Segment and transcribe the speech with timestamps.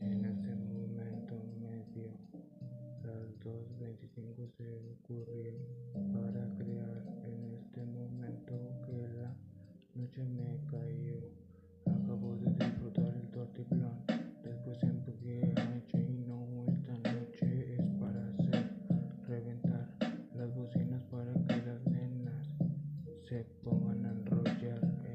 [0.00, 2.10] En ese momento medio,
[3.02, 5.54] las 2.25 se ocurrió
[6.12, 8.54] para crear en este momento
[8.84, 9.34] que la
[9.94, 11.20] noche me cayó.
[11.86, 14.04] Acabo de disfrutar el tortiplón,
[14.42, 18.70] después empujé a noche y no esta noche es para hacer
[19.26, 19.96] reventar
[20.36, 22.46] las bocinas para que las nenas
[23.26, 24.13] se pongan a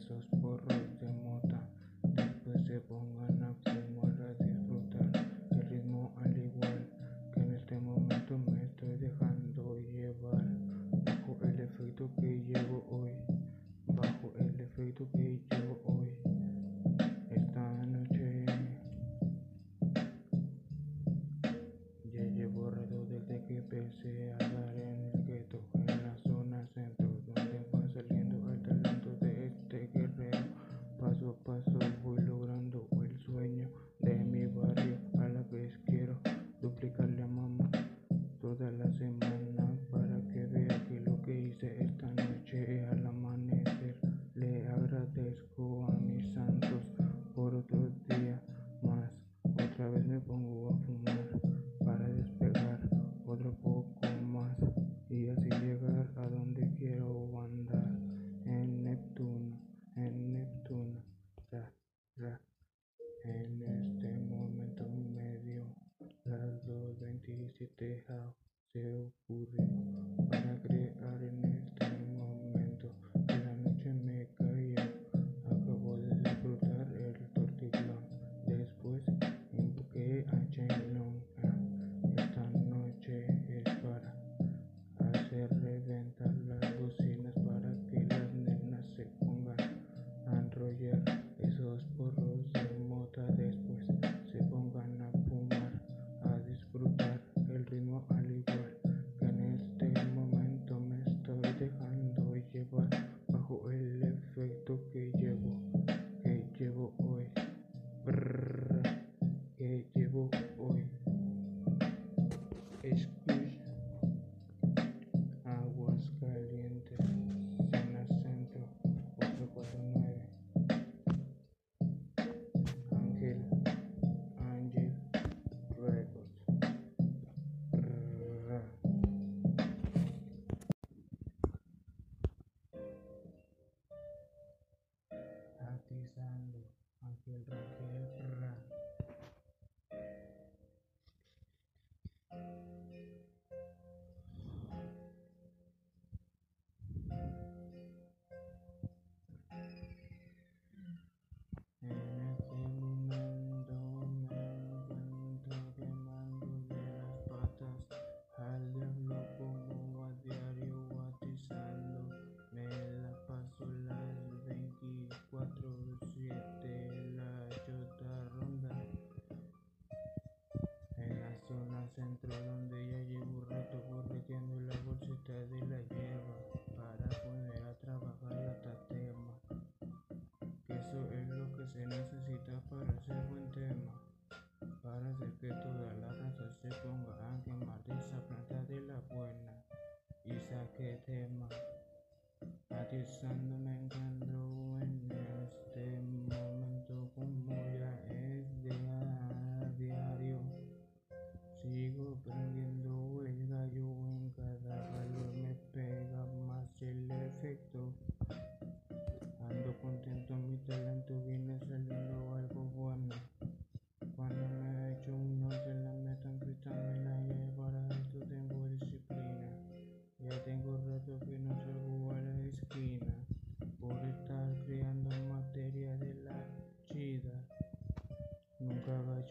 [0.00, 1.68] esos porros de mota.
[2.02, 4.49] Después se pongan a fumar
[49.92, 50.78] veces me pongo.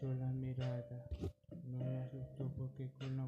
[0.00, 0.98] चोला में रहा था
[1.66, 2.04] नया
[2.78, 3.26] के कोना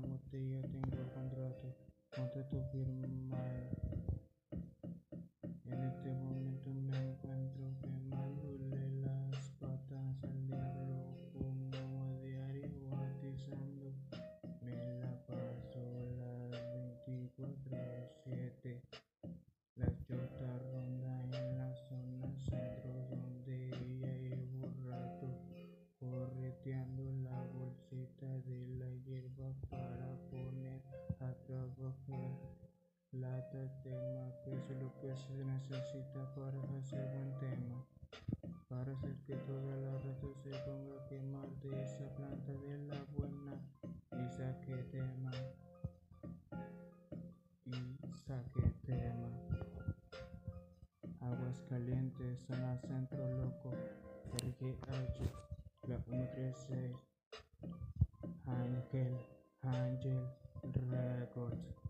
[26.62, 30.80] volteando la bolsita de la hierba para poner
[31.18, 32.38] a trabajar
[33.10, 33.90] latas de
[34.44, 37.84] que es lo que se necesita para hacer buen tema.
[38.68, 43.04] Para hacer que toda la raza se ponga a quemar de esa planta de la
[43.16, 43.60] buena
[44.12, 45.32] y saque tema.
[47.64, 49.28] Y saque tema.
[51.20, 53.72] Aguas calientes zona centro loco
[54.30, 54.76] porque
[55.88, 56.94] la 136
[58.46, 59.18] Heineken
[59.62, 60.22] Angel
[60.62, 61.81] Records.